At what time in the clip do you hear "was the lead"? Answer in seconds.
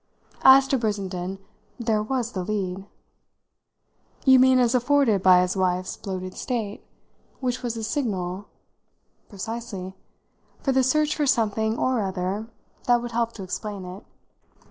2.01-2.87